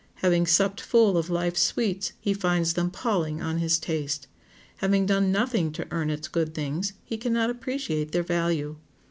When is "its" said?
6.09-6.27